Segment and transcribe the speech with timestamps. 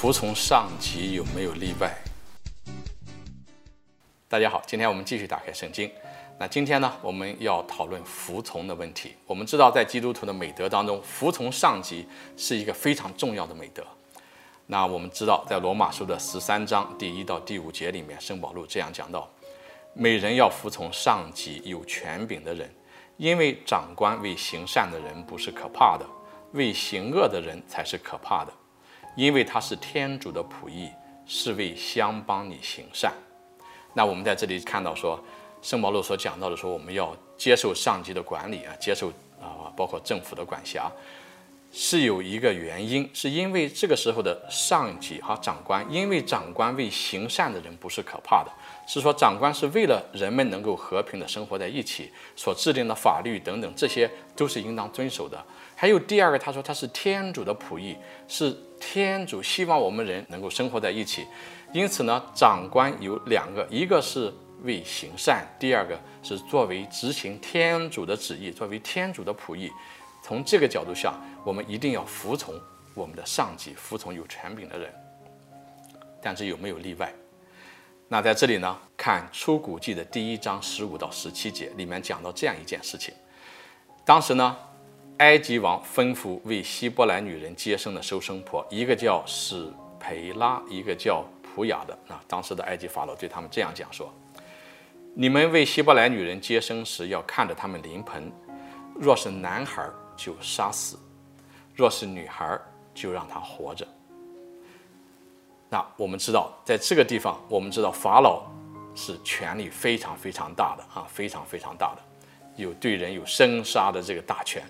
[0.00, 1.92] 服从上级有没有例外？
[4.28, 5.90] 大家好，今天我们继续打开圣经。
[6.38, 9.16] 那今天呢，我们要讨论服从的问题。
[9.26, 12.06] 我们知道，在基督徒的美德当中，服从上级
[12.36, 13.84] 是一个非常重要的美德。
[14.66, 19.28] 那我们知道，在罗马书的十三章第一到第五节里面，圣保禄这样讲到：
[19.94, 22.72] 每人要服从上级有权柄的人，
[23.16, 26.06] 因为长官为行善的人不是可怕的，
[26.52, 28.52] 为行恶的人才是可怕的。
[29.18, 30.88] 因为他是天主的仆役，
[31.26, 33.12] 是为相帮你行善。
[33.92, 35.18] 那我们在这里看到说，
[35.60, 39.08] 圣保禄所讲到的说，我们要接受上级的管理啊，接受
[39.40, 40.88] 啊，包括政府的管辖，
[41.70, 48.50] 是有一个原因，是因为这个时候的上级和长官，因为长官为行善的人不是可怕的，
[48.86, 55.44] 是说长官是为了人们能够和平的生活在一起所制定的法律等等，这些都是应当遵守的。
[55.76, 57.94] 还有第二个，他说他是天主的仆役，
[58.26, 61.26] 是天主希望我们人能够生活在一起，
[61.72, 64.32] 因此呢，长官有两个，一个是
[64.62, 69.70] 为行善，第二个是作为执行天主的旨意，作为天主的仆役。
[70.28, 72.54] 从这个角度下，我们一定要服从
[72.92, 74.92] 我们的上级，服从有权柄的人。
[76.20, 77.10] 但是有没有例外？
[78.08, 83.14] 那在这里呢，看出谷记的第一章十五到十七节里面讲到这样一件事情，
[84.04, 84.54] 当时呢。
[85.16, 91.98] 埃及王吩咐为希伯来女人接生的收生婆，一个叫史培拉，一个叫普雅的。
[92.06, 94.14] 啊，当时的埃及法老对他们这样讲说
[95.16, 98.30] ：“你们为希伯来女人接生时，要看着他们临盆，
[98.94, 99.84] 若是男孩
[100.18, 100.98] 就杀死，
[101.74, 102.60] 若是女孩
[102.92, 103.88] 就让她活着。”
[105.70, 108.42] 那我们知道，在这个地方，我们知道法老
[108.94, 112.02] 是权力非常非常大的啊，非常非常大的，
[112.56, 114.62] 有对人有生杀的这个大权。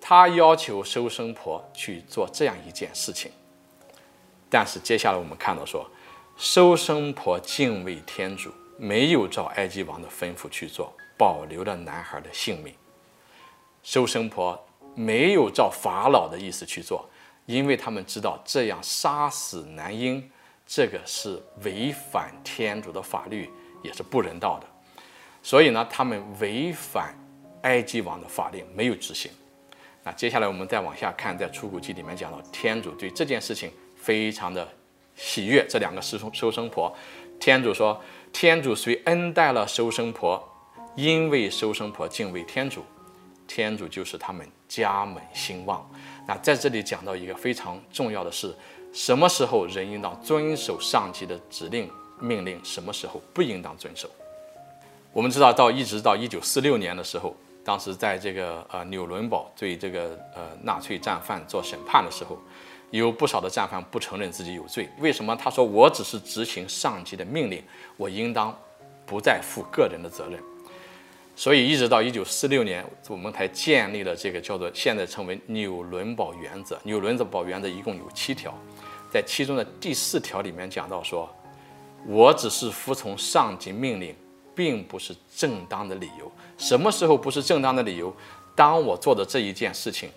[0.00, 3.32] 他要求收生婆去做这样一件事情，
[4.50, 5.88] 但是接下来我们看到说，
[6.36, 12.74] 收生婆敬畏天主，没有照埃及王的吩咐去做，保留了男孩的性命。
[13.82, 14.62] 收生婆
[14.94, 17.08] 没有照法老的意思去做，
[17.46, 20.30] 因为他们知道这样杀死男婴，
[20.66, 23.50] 这个是违反天主的法律，
[23.82, 24.66] 也是不人道的。
[25.42, 27.14] 所以呢，他们违反
[27.62, 29.30] 埃及王的法令，没有执行。
[30.02, 34.66] 那接下来我们再往下看，在出谷记里面讲到，天主对这件事情非常的
[35.14, 35.66] 喜悦。
[35.68, 36.94] 这两个收生收生婆，
[37.40, 38.00] 天主说，
[38.32, 40.42] 天主虽恩待了收生婆，
[40.94, 42.84] 因为收生婆敬畏天主，
[43.46, 45.88] 天主就是他们家门兴旺。
[46.26, 48.54] 那在这里讲到一个非常重要的是，
[48.92, 51.90] 什么时候人应当遵守上级的指令
[52.20, 54.08] 命令，什么时候不应当遵守？
[55.12, 57.34] 我们知道，到一直到一九四六年的时候。
[57.66, 62.38] 当时在这个呃纽伦堡对这个呃纳粹战犯做审判的时候，
[62.90, 64.86] 有不少的战犯不承认自己有罪。
[64.98, 65.34] 为什么？
[65.34, 67.64] 他说：“我只是执行上级的命令，
[67.96, 68.54] 我应当
[69.06, 70.38] 不再负个人的责任。”
[71.36, 76.78] 所以一直到一九四六年，我们才建立了这个叫做现在称为纽伦堡原则。
[76.84, 78.52] 纽伦堡原则一共有七条，
[79.12, 81.28] 在其中的第四条里面讲到说
[82.06, 84.14] ：“我只是服从上级命令。”
[84.56, 86.30] 并不是正当的理由。
[86.56, 88.14] 什么时候不是正当的理由？
[88.54, 90.08] 当我做的这一件事情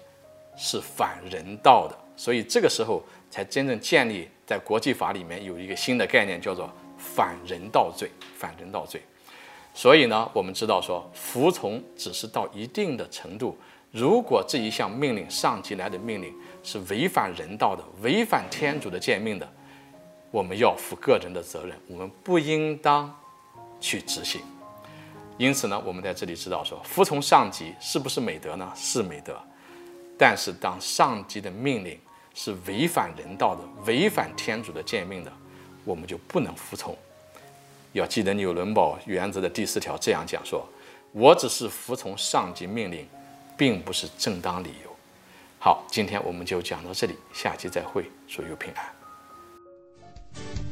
[0.56, 3.02] 是反人道的，所以这个时候
[3.32, 8.12] 才真正建立在国际法里面有一个新的概念，叫做反人道罪。
[8.38, 9.02] 反人道罪。
[9.78, 13.56] 所以呢，我们知道说，服从只是到一定的程度。
[13.92, 16.34] 如果这一项命令，上级来的命令
[16.64, 19.48] 是违反人道的、违反天主的诫命的，
[20.32, 21.78] 我们要负个人的责任。
[21.88, 23.16] 我们不应当。
[23.80, 24.42] 去执行，
[25.38, 28.74] 因此呢，我们在这里知道说，服从上级是不是美德呢？
[28.76, 29.40] 是美德，
[30.18, 31.96] 但是当上级的命令
[32.34, 35.32] 是违反人道的、违反天主的诫命的，
[35.86, 36.98] 我们就不能服从。
[37.94, 40.68] 要记得纽伦堡原则的第四条这样讲说
[41.12, 43.08] 我只是服从上级命令
[43.58, 44.92] 并不是正当理由。
[45.60, 50.67] 好今天我们就讲到这里下期再会祝有平安。